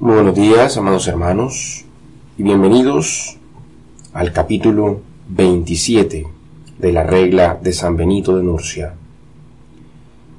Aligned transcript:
Muy 0.00 0.14
buenos 0.14 0.34
días, 0.34 0.78
amados 0.78 1.06
hermanos, 1.08 1.84
y 2.38 2.42
bienvenidos 2.42 3.36
al 4.14 4.32
capítulo 4.32 5.02
27 5.28 6.26
de 6.78 6.92
la 6.94 7.02
regla 7.02 7.58
de 7.60 7.74
San 7.74 7.98
Benito 7.98 8.34
de 8.34 8.42
Nurcia, 8.42 8.94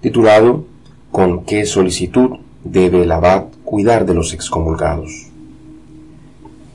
titulado 0.02 0.66
¿Con 1.12 1.46
qué 1.46 1.68
solicitud 1.68 2.40
debe 2.64 3.04
el 3.04 3.12
abad 3.12 3.50
cuidar 3.64 4.08
de 4.08 4.16
los 4.16 4.34
excomulgados? 4.34 5.28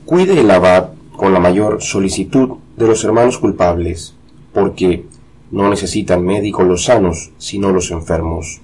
Cuide 0.05 0.39
el 0.39 0.49
abad 0.49 0.91
con 1.13 1.33
la 1.33 1.41
mayor 1.41 1.81
solicitud 1.81 2.51
de 2.77 2.87
los 2.87 3.03
hermanos 3.03 3.37
culpables, 3.37 4.15
porque 4.53 5.03
no 5.51 5.69
necesitan 5.69 6.23
médicos 6.23 6.65
los 6.65 6.85
sanos, 6.85 7.31
sino 7.37 7.73
los 7.73 7.91
enfermos. 7.91 8.61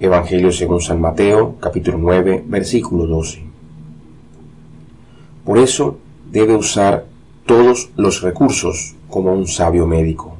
Evangelio 0.00 0.52
según 0.52 0.80
San 0.80 1.00
Mateo, 1.00 1.56
capítulo 1.58 1.98
9, 1.98 2.44
versículo 2.46 3.06
12. 3.06 3.42
Por 5.44 5.58
eso 5.58 5.98
debe 6.30 6.54
usar 6.54 7.06
todos 7.46 7.90
los 7.96 8.22
recursos 8.22 8.94
como 9.10 9.32
un 9.32 9.48
sabio 9.48 9.88
médico. 9.88 10.36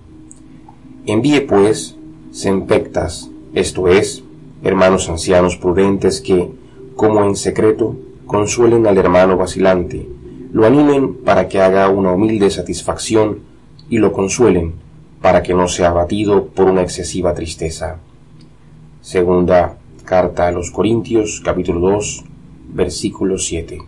Envíe 1.06 1.40
pues 1.40 1.96
sempectas, 2.30 3.30
esto 3.52 3.88
es, 3.88 4.22
hermanos 4.62 5.08
ancianos 5.08 5.56
prudentes 5.56 6.20
que, 6.20 6.52
como 6.94 7.24
en 7.24 7.34
secreto, 7.34 7.96
consuelen 8.26 8.86
al 8.86 8.96
hermano 8.96 9.36
vacilante, 9.36 10.08
lo 10.52 10.66
animen 10.66 11.14
para 11.14 11.48
que 11.48 11.60
haga 11.60 11.88
una 11.88 12.12
humilde 12.12 12.48
satisfacción 12.50 13.40
y 13.90 13.98
lo 13.98 14.12
consuelen 14.12 14.74
para 15.20 15.42
que 15.42 15.52
no 15.52 15.66
sea 15.66 15.88
abatido 15.88 16.46
por 16.46 16.66
una 16.66 16.82
excesiva 16.82 17.34
tristeza. 17.34 17.98
Segunda 19.08 19.78
carta 20.04 20.48
a 20.48 20.52
los 20.52 20.70
Corintios, 20.70 21.40
capítulo 21.42 21.80
2, 21.80 22.24
versículo 22.74 23.38
7. 23.38 23.78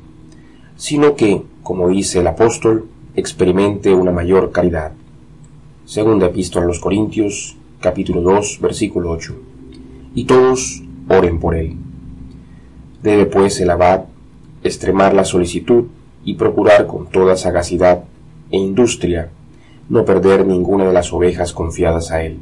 Sino 0.76 1.14
que, 1.14 1.42
como 1.62 1.90
dice 1.90 2.20
el 2.20 2.26
apóstol, 2.26 2.88
experimente 3.14 3.92
una 3.92 4.12
mayor 4.12 4.50
caridad. 4.50 4.92
Segunda 5.84 6.28
epístola 6.28 6.64
a 6.64 6.68
los 6.68 6.78
Corintios, 6.78 7.58
capítulo 7.80 8.22
2, 8.22 8.60
versículo 8.62 9.10
8. 9.10 9.34
Y 10.14 10.24
todos 10.24 10.82
oren 11.06 11.38
por 11.38 11.54
él. 11.54 11.76
Debe 13.02 13.26
pues 13.26 13.60
el 13.60 13.68
abad 13.68 14.04
extremar 14.64 15.12
la 15.12 15.26
solicitud 15.26 15.84
y 16.24 16.36
procurar 16.36 16.86
con 16.86 17.08
toda 17.08 17.36
sagacidad 17.36 18.04
e 18.50 18.56
industria 18.56 19.28
no 19.90 20.06
perder 20.06 20.46
ninguna 20.46 20.86
de 20.86 20.94
las 20.94 21.12
ovejas 21.12 21.52
confiadas 21.52 22.10
a 22.10 22.24
él. 22.24 22.38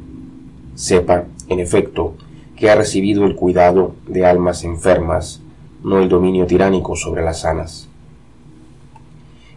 Sepa, 0.75 1.25
en 1.49 1.59
efecto, 1.59 2.15
que 2.59 2.69
ha 2.69 2.75
recibido 2.75 3.25
el 3.25 3.35
cuidado 3.35 3.95
de 4.05 4.25
almas 4.25 4.65
enfermas, 4.65 5.41
no 5.81 5.99
el 5.99 6.09
dominio 6.09 6.45
tiránico 6.45 6.97
sobre 6.97 7.23
las 7.23 7.39
sanas. 7.39 7.87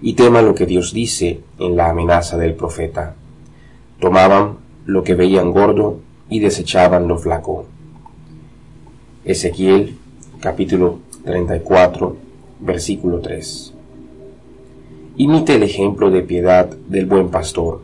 Y 0.01 0.13
tema 0.13 0.41
lo 0.41 0.55
que 0.55 0.67
Dios 0.67 0.93
dice 0.93 1.41
en 1.59 1.77
la 1.77 1.91
amenaza 1.91 2.39
del 2.39 2.55
profeta. 2.55 3.17
Tomaban 3.99 4.59
lo 4.87 5.03
que 5.03 5.17
veían 5.17 5.51
gordo 5.51 5.99
y 6.29 6.39
desechaban 6.39 7.09
lo 7.09 7.19
flaco. 7.19 7.67
Ezequiel 9.25 9.97
capítulo 10.41 11.01
34 11.25 12.17
versículo 12.61 13.19
3. 13.19 13.75
Imite 15.17 15.57
el 15.57 15.65
ejemplo 15.65 16.13
de 16.13 16.23
piedad 16.23 16.67
del 16.89 17.07
buen 17.07 17.31
pastor, 17.31 17.81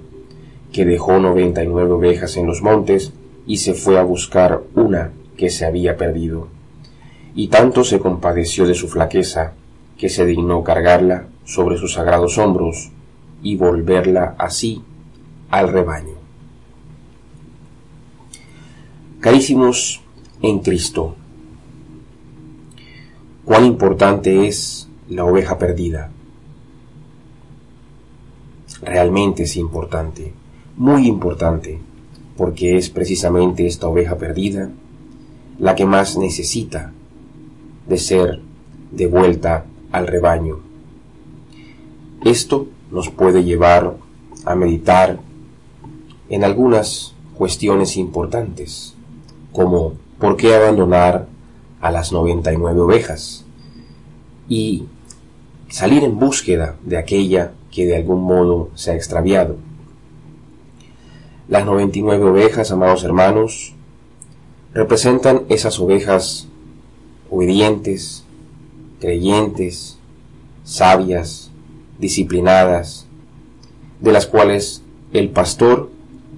que 0.73 0.85
dejó 0.85 1.19
noventa 1.19 1.65
y 1.65 1.67
nueve 1.67 1.91
ovejas 1.91 2.37
en 2.37 2.47
los 2.47 2.63
montes 2.63 3.13
y 3.49 3.57
se 3.57 3.73
fue 3.73 3.99
a 3.99 4.05
buscar 4.05 4.63
una 4.75 5.11
que 5.39 5.49
se 5.49 5.65
había 5.65 5.97
perdido. 5.97 6.49
Y 7.35 7.49
tanto 7.49 7.83
se 7.83 7.99
compadeció 7.99 8.67
de 8.67 8.75
su 8.75 8.89
flaqueza, 8.89 9.55
que 9.97 10.11
se 10.11 10.27
dignó 10.27 10.63
cargarla 10.63 11.29
sobre 11.45 11.79
sus 11.79 11.95
sagrados 11.95 12.37
hombros 12.37 12.91
y 13.43 13.57
volverla 13.57 14.37
así 14.39 14.83
al 15.51 15.73
rebaño. 15.73 16.15
Carísimos 19.21 20.03
en 20.43 20.59
Cristo, 20.61 21.17
cuán 23.47 23.65
importante 23.65 24.47
es 24.47 24.89
la 25.09 25.25
oveja 25.25 25.57
perdida. 25.57 26.11
Realmente 28.83 29.45
es 29.45 29.57
importante, 29.57 30.35
muy 30.77 31.07
importante 31.07 31.88
porque 32.39 32.79
es 32.79 32.89
precisamente 32.89 33.67
esta 33.67 33.89
oveja 33.89 34.17
perdida 34.17 34.71
la 35.59 35.75
que 35.75 35.85
más 35.85 36.17
necesita 36.17 36.93
de 37.89 37.99
ser 37.99 38.41
devuelta 38.93 39.67
al 39.91 40.07
rebaño. 40.07 40.61
Esto 42.25 42.69
nos 42.93 43.11
puede 43.11 43.43
llevar 43.43 43.97
a 44.45 44.55
meditar 44.55 45.19
en 46.29 46.45
algunas 46.45 47.13
cuestiones 47.35 47.97
importantes, 47.97 48.95
como 49.53 49.95
por 50.21 50.37
qué 50.37 50.55
abandonar 50.55 51.27
a 51.81 51.91
las 51.91 52.13
99 52.13 52.81
ovejas 52.81 53.45
y 54.49 54.85
salir 55.69 56.05
en 56.05 56.19
búsqueda 56.21 56.77
de 56.85 56.99
aquella 56.99 57.53
que 57.73 57.85
de 57.87 57.97
algún 57.97 58.23
modo 58.23 58.71
se 58.75 58.93
ha 58.93 58.95
extraviado. 58.95 59.57
Las 61.49 61.65
99 61.65 62.25
ovejas, 62.27 62.71
amados 62.73 63.05
hermanos, 63.05 63.73
representan 64.75 65.45
esas 65.49 65.81
ovejas 65.81 66.47
obedientes, 67.31 68.25
creyentes, 69.01 69.99
sabias, 70.65 71.51
disciplinadas, 71.99 73.07
de 73.99 74.13
las 74.13 74.27
cuales 74.27 74.83
el 75.15 75.31
pastor 75.31 75.89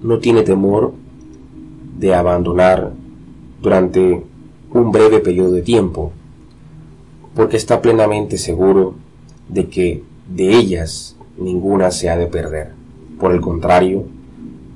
no 0.01 0.19
tiene 0.19 0.43
temor 0.43 0.93
de 1.99 2.15
abandonar 2.15 2.93
durante 3.61 4.23
un 4.73 4.91
breve 4.93 5.19
periodo 5.19 5.51
de 5.51 5.61
tiempo, 5.61 6.13
porque 7.35 7.57
está 7.57 7.81
plenamente 7.81 8.37
seguro 8.37 8.95
de 9.49 9.67
que 9.67 10.03
de 10.33 10.55
ellas 10.55 11.17
ninguna 11.37 11.91
se 11.91 12.09
ha 12.09 12.15
de 12.15 12.27
perder. 12.27 12.71
Por 13.19 13.33
el 13.33 13.41
contrario, 13.41 14.05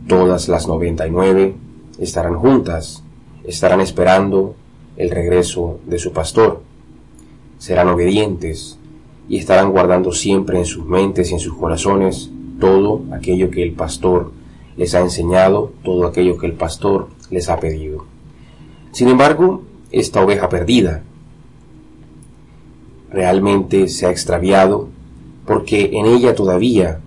Todas 0.07 0.47
las 0.49 0.67
99 0.67 1.55
estarán 1.97 2.35
juntas, 2.35 3.03
estarán 3.43 3.81
esperando 3.81 4.55
el 4.97 5.09
regreso 5.09 5.79
de 5.87 5.97
su 5.97 6.13
pastor. 6.13 6.61
Serán 7.57 7.87
obedientes 7.87 8.77
y 9.27 9.37
estarán 9.37 9.71
guardando 9.71 10.11
siempre 10.11 10.59
en 10.59 10.65
sus 10.65 10.85
mentes 10.85 11.31
y 11.31 11.33
en 11.33 11.39
sus 11.39 11.55
corazones 11.55 12.29
todo 12.59 13.01
aquello 13.11 13.49
que 13.49 13.63
el 13.63 13.71
pastor 13.71 14.31
les 14.77 14.93
ha 14.93 14.99
enseñado, 14.99 15.71
todo 15.83 16.05
aquello 16.05 16.37
que 16.37 16.45
el 16.45 16.53
pastor 16.53 17.07
les 17.31 17.49
ha 17.49 17.59
pedido. 17.59 18.05
Sin 18.91 19.07
embargo, 19.07 19.63
esta 19.91 20.23
oveja 20.23 20.49
perdida 20.49 21.01
realmente 23.09 23.87
se 23.87 24.05
ha 24.05 24.11
extraviado 24.11 24.87
porque 25.47 25.97
en 25.97 26.05
ella 26.05 26.35
todavía 26.35 26.99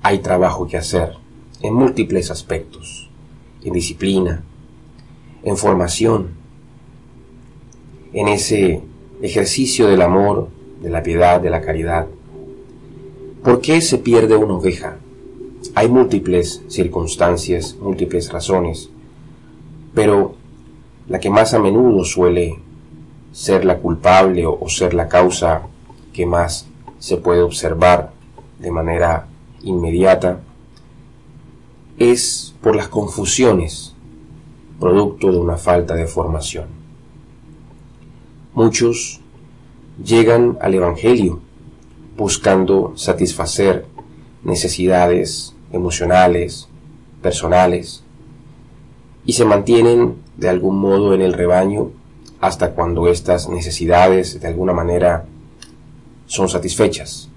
hay 0.00 0.20
trabajo 0.20 0.66
que 0.66 0.78
hacer 0.78 1.27
en 1.62 1.74
múltiples 1.74 2.30
aspectos, 2.30 3.10
en 3.64 3.72
disciplina, 3.72 4.42
en 5.42 5.56
formación, 5.56 6.30
en 8.12 8.28
ese 8.28 8.82
ejercicio 9.22 9.88
del 9.88 10.02
amor, 10.02 10.48
de 10.80 10.90
la 10.90 11.02
piedad, 11.02 11.40
de 11.40 11.50
la 11.50 11.60
caridad. 11.60 12.06
¿Por 13.42 13.60
qué 13.60 13.80
se 13.80 13.98
pierde 13.98 14.36
una 14.36 14.54
oveja? 14.54 14.98
Hay 15.74 15.88
múltiples 15.88 16.62
circunstancias, 16.68 17.76
múltiples 17.80 18.32
razones, 18.32 18.90
pero 19.94 20.34
la 21.08 21.18
que 21.18 21.30
más 21.30 21.54
a 21.54 21.58
menudo 21.58 22.04
suele 22.04 22.58
ser 23.32 23.64
la 23.64 23.78
culpable 23.78 24.46
o, 24.46 24.68
ser 24.68 24.94
la 24.94 25.08
causa 25.08 25.62
que 26.12 26.26
más 26.26 26.66
se 26.98 27.16
puede 27.16 27.42
observar 27.42 28.12
de 28.58 28.70
manera 28.70 29.26
inmediata 29.62 30.40
es 31.98 32.54
por 32.62 32.76
las 32.76 32.88
confusiones, 32.88 33.94
producto 34.78 35.32
de 35.32 35.38
una 35.38 35.56
falta 35.56 35.94
de 35.94 36.06
formación. 36.06 36.66
Muchos 38.54 39.20
llegan 40.02 40.58
al 40.60 40.74
Evangelio 40.74 41.40
buscando 42.16 42.92
satisfacer 42.96 43.86
necesidades 44.44 45.54
emocionales, 45.72 46.68
personales, 47.20 48.04
y 49.24 49.32
se 49.32 49.44
mantienen 49.44 50.16
de 50.36 50.48
algún 50.48 50.78
modo 50.78 51.14
en 51.14 51.20
el 51.20 51.32
rebaño 51.32 51.90
hasta 52.40 52.72
cuando 52.72 53.08
estas 53.08 53.48
necesidades 53.48 54.40
de 54.40 54.46
alguna 54.46 54.72
manera 54.72 55.26
son 56.26 56.48
satisfechas. 56.48 57.28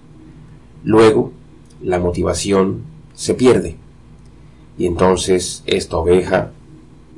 Luego, 0.84 1.31
la 1.81 2.00
motivación 2.00 2.84
se 3.14 3.34
pierde 3.34 3.78
y 4.77 4.85
entonces 4.85 5.63
esta 5.65 5.97
oveja 5.97 6.51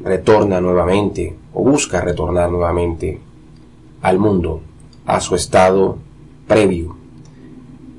retorna 0.03 0.59
nuevamente 0.59 1.35
o 1.53 1.63
busca 1.63 2.01
retornar 2.01 2.51
nuevamente 2.51 3.19
al 4.01 4.19
mundo, 4.19 4.61
a 5.05 5.21
su 5.21 5.35
estado 5.35 5.97
previo, 6.47 6.95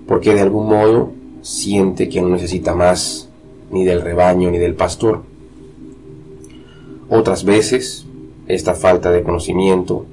porque 0.07 0.35
de 0.35 0.41
algún 0.41 0.69
modo 0.69 1.13
siente 1.43 2.09
que 2.09 2.21
no 2.21 2.29
necesita 2.29 2.75
más 2.75 3.29
ni 3.71 3.85
del 3.85 4.03
rebaño 4.03 4.51
ni 4.51 4.59
del 4.59 4.75
pastor. 4.75 5.23
Otras 7.09 7.45
veces, 7.45 8.07
esta 8.47 8.75
falta 8.75 9.11
de 9.11 9.23
conocimiento 9.23 10.07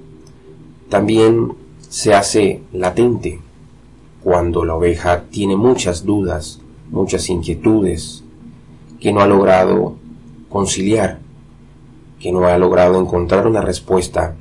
también 0.90 1.54
se 1.90 2.14
hace 2.14 2.62
latente 2.74 3.40
cuando 4.24 4.66
la 4.66 4.76
oveja 4.76 5.24
tiene 5.30 5.56
muchas 5.56 6.06
dudas, 6.06 6.62
muchas 6.90 7.30
inquietudes, 7.30 8.21
que 9.02 9.12
no 9.12 9.20
ha 9.20 9.28
logrado 9.28 9.98
conciliar, 10.48 11.20
que 12.20 12.32
no 12.32 12.46
ha 12.46 12.58
logrado 12.58 13.02
encontrar 13.02 13.48
una 13.48 13.62
respuesta 13.62 14.36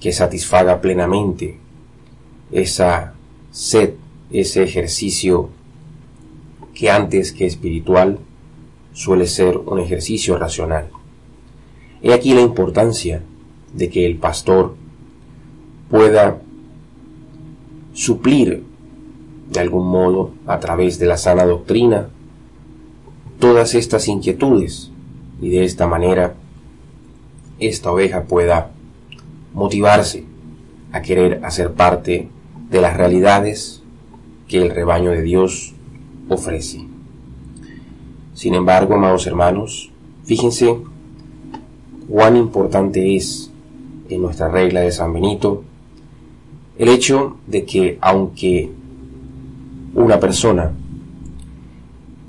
que 0.00 0.10
satisfaga 0.10 0.80
plenamente 0.80 1.58
esa 2.50 3.14
sed, 3.50 3.94
ese 4.30 4.62
ejercicio 4.64 5.50
que 6.74 6.90
antes 6.90 7.32
que 7.32 7.46
espiritual 7.46 8.18
suele 8.94 9.26
ser 9.26 9.58
un 9.58 9.78
ejercicio 9.78 10.38
racional. 10.38 10.88
He 12.02 12.14
aquí 12.14 12.32
la 12.32 12.40
importancia 12.40 13.22
de 13.74 13.90
que 13.90 14.06
el 14.06 14.16
pastor 14.16 14.74
pueda 15.90 16.40
suplir 17.92 18.64
de 19.50 19.60
algún 19.60 19.86
modo 19.88 20.32
a 20.46 20.58
través 20.58 20.98
de 20.98 21.06
la 21.06 21.18
sana 21.18 21.44
doctrina 21.44 22.08
todas 23.42 23.74
estas 23.74 24.06
inquietudes 24.06 24.92
y 25.40 25.50
de 25.50 25.64
esta 25.64 25.88
manera 25.88 26.34
esta 27.58 27.90
oveja 27.90 28.22
pueda 28.22 28.70
motivarse 29.52 30.24
a 30.92 31.02
querer 31.02 31.44
hacer 31.44 31.72
parte 31.72 32.28
de 32.70 32.80
las 32.80 32.96
realidades 32.96 33.82
que 34.46 34.62
el 34.62 34.70
rebaño 34.70 35.10
de 35.10 35.22
Dios 35.22 35.74
ofrece. 36.28 36.86
Sin 38.32 38.54
embargo, 38.54 38.94
amados 38.94 39.26
hermanos, 39.26 39.90
fíjense 40.22 40.76
cuán 42.08 42.36
importante 42.36 43.16
es 43.16 43.50
en 44.08 44.22
nuestra 44.22 44.50
regla 44.50 44.82
de 44.82 44.92
San 44.92 45.12
Benito 45.12 45.64
el 46.78 46.88
hecho 46.88 47.38
de 47.48 47.64
que 47.64 47.98
aunque 48.00 48.70
una 49.96 50.20
persona 50.20 50.70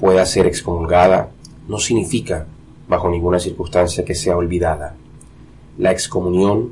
pueda 0.04 0.26
ser 0.26 0.48
excomulgada, 0.48 1.30
no 1.70 1.80
significa 1.80 2.46
bajo 2.90 3.10
ninguna 3.10 3.40
circunstancia 3.40 4.04
que 4.04 4.16
sea 4.16 4.36
olvidada. 4.36 4.98
La 5.78 5.94
excomunión 5.94 6.72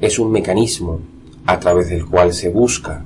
es 0.00 0.18
un 0.18 0.32
mecanismo 0.32 1.00
a 1.44 1.60
través 1.60 1.90
del 1.90 2.06
cual 2.06 2.32
se 2.32 2.48
busca 2.48 3.04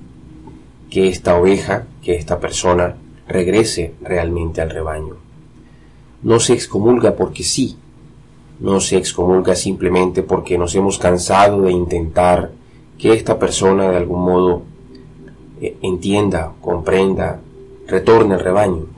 que 0.88 1.08
esta 1.08 1.36
oveja, 1.36 1.84
que 2.00 2.14
esta 2.14 2.38
persona, 2.38 2.94
regrese 3.26 3.94
realmente 4.02 4.60
al 4.60 4.70
rebaño. 4.70 5.16
No 6.22 6.38
se 6.38 6.52
excomulga 6.52 7.16
porque 7.16 7.42
sí, 7.42 7.76
no 8.60 8.78
se 8.78 8.98
excomulga 8.98 9.56
simplemente 9.56 10.22
porque 10.22 10.58
nos 10.58 10.76
hemos 10.76 10.96
cansado 10.96 11.62
de 11.62 11.72
intentar 11.72 12.52
que 12.98 13.14
esta 13.14 13.36
persona 13.36 13.90
de 13.90 13.96
algún 13.96 14.22
modo 14.22 14.62
eh, 15.60 15.76
entienda, 15.82 16.52
comprenda, 16.60 17.40
retorne 17.88 18.34
al 18.34 18.44
rebaño, 18.44 18.95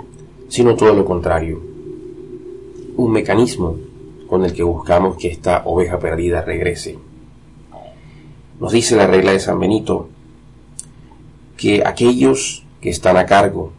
sino 0.48 0.74
todo 0.74 0.94
lo 0.94 1.04
contrario. 1.04 1.60
Un 2.96 3.12
mecanismo 3.12 3.76
con 4.26 4.44
el 4.44 4.52
que 4.52 4.62
buscamos 4.62 5.16
que 5.16 5.28
esta 5.28 5.62
oveja 5.64 5.98
perdida 5.98 6.42
regrese. 6.42 6.98
Nos 8.60 8.72
dice 8.72 8.96
la 8.96 9.06
regla 9.06 9.32
de 9.32 9.40
San 9.40 9.58
Benito 9.58 10.08
que 11.56 11.82
aquellos 11.84 12.64
que 12.80 12.90
están 12.90 13.16
a 13.16 13.26
cargo 13.26 13.72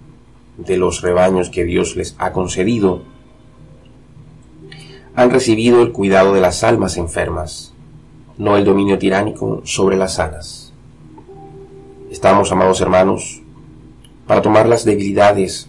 de 0.58 0.78
los 0.78 1.02
rebaños 1.02 1.50
que 1.50 1.64
Dios 1.64 1.96
les 1.96 2.16
ha 2.18 2.32
concedido 2.34 3.04
han 5.16 5.32
recibido 5.32 5.82
el 5.82 5.92
cuidado 5.92 6.34
de 6.34 6.42
las 6.42 6.64
almas 6.64 6.98
enfermas, 6.98 7.74
no 8.38 8.58
el 8.58 8.64
dominio 8.64 8.98
tiránico 8.98 9.62
sobre 9.66 9.98
las 9.98 10.16
sanas. 10.16 10.74
Estamos, 12.10 12.52
amados 12.52 12.82
hermanos, 12.82 13.42
para 14.28 14.42
tomar 14.42 14.68
las 14.68 14.86
debilidades 14.86 15.69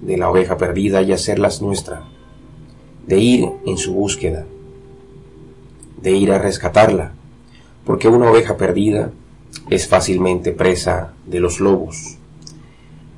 de 0.00 0.16
la 0.16 0.30
oveja 0.30 0.56
perdida 0.56 1.02
y 1.02 1.12
hacerlas 1.12 1.62
nuestra, 1.62 2.04
de 3.06 3.18
ir 3.18 3.48
en 3.64 3.78
su 3.78 3.94
búsqueda, 3.94 4.46
de 6.02 6.12
ir 6.12 6.32
a 6.32 6.38
rescatarla, 6.38 7.12
porque 7.84 8.08
una 8.08 8.30
oveja 8.30 8.56
perdida 8.56 9.10
es 9.70 9.88
fácilmente 9.88 10.52
presa 10.52 11.12
de 11.26 11.40
los 11.40 11.60
lobos, 11.60 12.18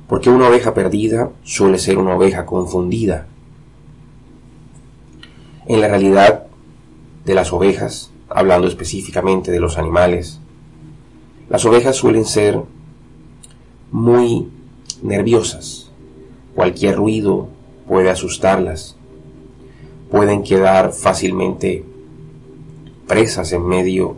porque 0.07 0.29
una 0.29 0.47
oveja 0.47 0.73
perdida 0.73 1.31
suele 1.43 1.77
ser 1.77 1.97
una 1.97 2.15
oveja 2.15 2.45
confundida. 2.45 3.27
En 5.67 5.81
la 5.81 5.87
realidad 5.87 6.45
de 7.25 7.35
las 7.35 7.53
ovejas, 7.53 8.11
hablando 8.29 8.67
específicamente 8.67 9.51
de 9.51 9.59
los 9.59 9.77
animales, 9.77 10.39
las 11.49 11.65
ovejas 11.65 11.95
suelen 11.95 12.25
ser 12.25 12.61
muy 13.91 14.49
nerviosas. 15.01 15.88
Cualquier 16.59 16.97
ruido 16.97 17.47
puede 17.87 18.09
asustarlas. 18.09 18.97
Pueden 20.11 20.43
quedar 20.43 20.91
fácilmente 20.91 21.85
presas 23.07 23.53
en 23.53 23.65
medio 23.65 24.17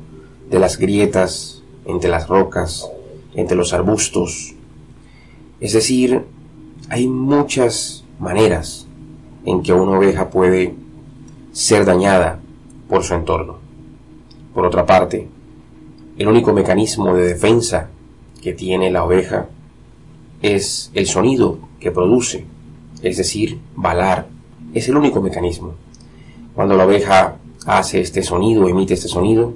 de 0.49 0.57
las 0.57 0.79
grietas, 0.79 1.61
entre 1.85 2.09
las 2.09 2.27
rocas, 2.27 2.89
entre 3.35 3.55
los 3.55 3.73
arbustos. 3.73 4.55
Es 5.59 5.73
decir, 5.73 6.23
hay 6.89 7.07
muchas 7.07 8.05
maneras 8.17 8.87
en 9.45 9.61
que 9.61 9.73
una 9.73 9.99
oveja 9.99 10.31
puede 10.31 10.73
ser 11.51 11.85
dañada 11.85 12.39
por 12.89 13.03
su 13.03 13.13
entorno. 13.13 13.59
Por 14.55 14.65
otra 14.65 14.87
parte, 14.87 15.27
el 16.17 16.27
único 16.27 16.53
mecanismo 16.53 17.13
de 17.13 17.21
defensa 17.21 17.91
que 18.41 18.53
tiene 18.53 18.89
la 18.89 19.03
oveja 19.03 19.47
es 20.41 20.91
el 20.93 21.07
sonido 21.07 21.59
que 21.79 21.91
produce, 21.91 22.45
es 23.01 23.17
decir, 23.17 23.59
balar. 23.75 24.27
Es 24.73 24.87
el 24.87 24.97
único 24.97 25.21
mecanismo. 25.21 25.73
Cuando 26.55 26.75
la 26.75 26.85
oveja 26.85 27.37
hace 27.65 28.01
este 28.01 28.23
sonido, 28.23 28.67
emite 28.67 28.93
este 28.93 29.07
sonido, 29.07 29.53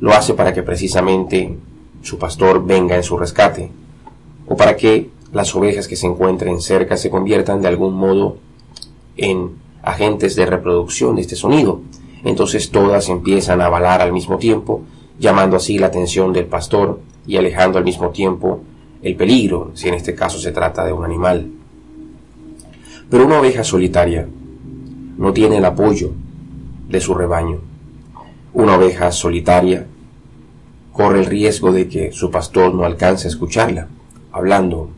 lo 0.00 0.12
hace 0.12 0.34
para 0.34 0.54
que 0.54 0.62
precisamente 0.62 1.56
su 2.02 2.18
pastor 2.18 2.64
venga 2.64 2.96
en 2.96 3.02
su 3.02 3.18
rescate, 3.18 3.70
o 4.46 4.56
para 4.56 4.76
que 4.76 5.10
las 5.32 5.54
ovejas 5.54 5.86
que 5.86 5.96
se 5.96 6.06
encuentren 6.06 6.60
cerca 6.60 6.96
se 6.96 7.10
conviertan 7.10 7.60
de 7.60 7.68
algún 7.68 7.94
modo 7.94 8.38
en 9.16 9.50
agentes 9.82 10.36
de 10.36 10.46
reproducción 10.46 11.16
de 11.16 11.22
este 11.22 11.36
sonido, 11.36 11.80
entonces 12.24 12.70
todas 12.70 13.08
empiezan 13.08 13.60
a 13.60 13.68
balar 13.68 14.00
al 14.00 14.12
mismo 14.12 14.38
tiempo, 14.38 14.82
llamando 15.18 15.56
así 15.56 15.78
la 15.78 15.88
atención 15.88 16.32
del 16.32 16.46
pastor 16.46 17.00
y 17.26 17.36
alejando 17.36 17.78
al 17.78 17.84
mismo 17.84 18.10
tiempo 18.10 18.60
el 19.02 19.16
peligro, 19.16 19.70
si 19.74 19.88
en 19.88 19.94
este 19.94 20.14
caso 20.14 20.38
se 20.38 20.52
trata 20.52 20.84
de 20.84 20.92
un 20.92 21.04
animal. 21.04 21.50
Pero 23.08 23.26
una 23.26 23.40
oveja 23.40 23.64
solitaria 23.64 24.28
no 25.16 25.32
tiene 25.32 25.56
el 25.56 25.64
apoyo 25.64 26.12
de 26.88 27.00
su 27.00 27.14
rebaño. 27.14 27.58
Una 28.52 28.76
oveja 28.76 29.10
solitaria 29.12 29.86
corre 30.92 31.20
el 31.20 31.26
riesgo 31.26 31.72
de 31.72 31.88
que 31.88 32.12
su 32.12 32.30
pastor 32.30 32.74
no 32.74 32.84
alcance 32.84 33.26
a 33.26 33.30
escucharla, 33.30 33.88
hablando 34.32 34.90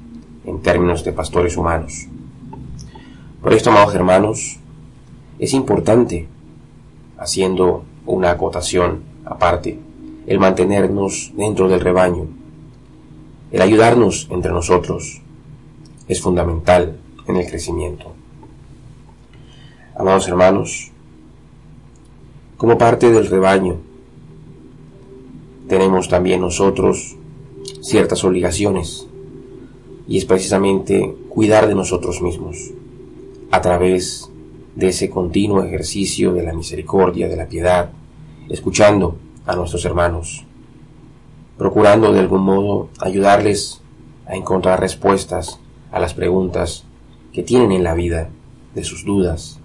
en 0.45 0.61
términos 0.63 1.05
de 1.05 1.13
pastores 1.13 1.57
humanos. 1.57 2.07
Por 3.41 3.53
esto, 3.53 3.71
amados 3.71 3.95
hermanos, 3.95 4.59
es 5.39 5.53
importante 5.55 6.29
haciendo 7.19 7.85
una 8.07 8.31
acotación 8.31 9.03
aparte, 9.25 9.79
el 10.27 10.39
mantenernos 10.39 11.33
dentro 11.37 11.69
del 11.69 11.81
rebaño, 11.81 12.27
el 13.53 13.61
ayudarnos 13.61 14.29
entre 14.31 14.51
nosotros, 14.51 15.21
es 16.09 16.21
fundamental 16.21 16.97
en 17.29 17.37
el 17.37 17.47
crecimiento. 17.47 18.13
Amados 19.95 20.27
hermanos, 20.27 20.91
como 22.57 22.79
parte 22.79 23.11
del 23.11 23.27
rebaño, 23.27 23.77
tenemos 25.69 26.09
también 26.09 26.41
nosotros 26.41 27.17
ciertas 27.83 28.25
obligaciones 28.25 29.07
y 30.09 30.17
es 30.17 30.25
precisamente 30.25 31.15
cuidar 31.29 31.69
de 31.69 31.75
nosotros 31.75 32.23
mismos 32.23 32.71
a 33.51 33.61
través 33.61 34.31
de 34.75 34.89
ese 34.89 35.11
continuo 35.11 35.63
ejercicio 35.63 36.33
de 36.33 36.43
la 36.43 36.55
misericordia, 36.55 37.29
de 37.29 37.37
la 37.37 37.47
piedad, 37.47 37.91
escuchando 38.49 39.17
a 39.45 39.55
nuestros 39.57 39.85
hermanos, 39.85 40.47
procurando 41.63 42.13
de 42.13 42.19
algún 42.19 42.43
modo 42.43 42.89
ayudarles 42.99 43.81
a 44.27 44.35
encontrar 44.35 44.81
respuestas 44.81 45.61
a 45.93 46.01
las 46.01 46.13
preguntas 46.13 46.83
que 47.33 47.45
tienen 47.45 47.71
en 47.71 47.85
la 47.85 47.95
vida, 47.95 48.31
de 48.75 48.83
sus 48.83 49.05
dudas. 49.05 49.61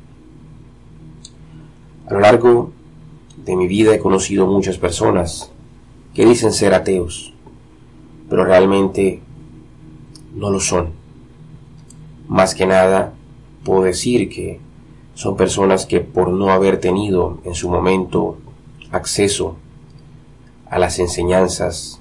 A 2.06 2.14
lo 2.14 2.20
largo 2.20 2.70
de 3.44 3.56
mi 3.56 3.68
vida 3.68 3.96
he 3.96 4.00
conocido 4.00 4.46
muchas 4.46 4.78
personas 4.78 5.52
que 6.14 6.24
dicen 6.24 6.54
ser 6.54 6.76
ateos, 6.76 7.34
pero 8.30 8.46
realmente 8.46 9.20
no 10.36 10.52
lo 10.52 10.60
son. 10.60 10.90
Más 12.28 12.54
que 12.54 12.68
nada, 12.68 13.14
puedo 13.64 13.82
decir 13.82 14.30
que 14.30 14.60
son 15.16 15.36
personas 15.36 15.88
que 15.88 16.02
por 16.02 16.30
no 16.30 16.52
haber 16.52 16.80
tenido 16.80 17.40
en 17.44 17.56
su 17.56 17.72
momento 17.72 18.38
acceso 18.92 19.58
a 20.70 20.80
las 20.80 21.00
enseñanzas, 21.00 22.00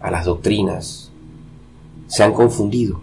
a 0.00 0.10
las 0.10 0.24
doctrinas, 0.24 1.10
se 2.06 2.22
han 2.22 2.32
confundido, 2.32 3.00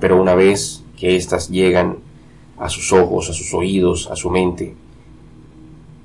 pero 0.00 0.20
una 0.20 0.34
vez 0.34 0.82
que 0.96 1.16
éstas 1.16 1.48
llegan 1.48 1.98
a 2.58 2.68
sus 2.68 2.92
ojos, 2.92 3.28
a 3.28 3.32
sus 3.32 3.52
oídos, 3.54 4.08
a 4.10 4.16
su 4.16 4.30
mente, 4.30 4.74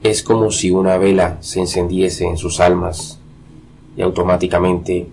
es 0.03 0.23
como 0.23 0.51
si 0.51 0.71
una 0.71 0.97
vela 0.97 1.37
se 1.41 1.59
encendiese 1.59 2.25
en 2.25 2.37
sus 2.37 2.59
almas 2.59 3.19
y 3.95 4.01
automáticamente 4.01 5.07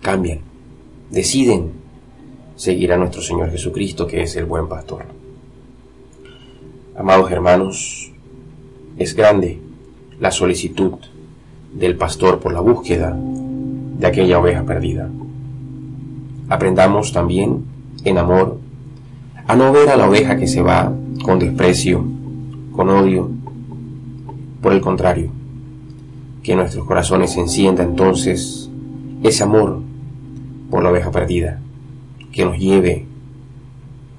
cambian, 0.00 0.40
deciden 1.10 1.72
seguir 2.56 2.92
a 2.92 2.96
nuestro 2.96 3.22
Señor 3.22 3.50
Jesucristo, 3.50 4.06
que 4.06 4.22
es 4.22 4.36
el 4.36 4.44
buen 4.44 4.68
pastor. 4.68 5.06
Amados 6.96 7.30
hermanos, 7.30 8.12
es 8.98 9.14
grande 9.14 9.58
la 10.18 10.30
solicitud 10.30 10.94
del 11.72 11.96
pastor 11.96 12.40
por 12.40 12.52
la 12.52 12.60
búsqueda 12.60 13.16
de 13.16 14.06
aquella 14.06 14.38
oveja 14.38 14.64
perdida. 14.64 15.08
Aprendamos 16.48 17.12
también, 17.12 17.64
en 18.04 18.18
amor, 18.18 18.58
a 19.46 19.56
no 19.56 19.72
ver 19.72 19.90
a 19.90 19.96
la 19.96 20.08
oveja 20.08 20.36
que 20.36 20.46
se 20.46 20.62
va 20.62 20.92
con 21.22 21.38
desprecio, 21.38 22.04
con 22.72 22.88
odio. 22.88 23.30
Por 24.60 24.72
el 24.72 24.80
contrario, 24.80 25.30
que 26.42 26.56
nuestros 26.56 26.84
corazones 26.86 27.36
encienda 27.36 27.82
entonces 27.82 28.70
ese 29.22 29.42
amor 29.42 29.80
por 30.70 30.82
la 30.82 30.90
oveja 30.90 31.10
perdida, 31.10 31.60
que 32.32 32.44
nos 32.44 32.58
lleve, 32.58 33.06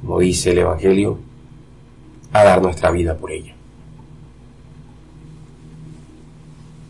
como 0.02 0.20
dice 0.20 0.52
el 0.52 0.60
Evangelio, 0.60 1.18
a 2.34 2.44
dar 2.44 2.62
nuestra 2.62 2.92
vida 2.92 3.16
por 3.16 3.32
ella. 3.32 3.56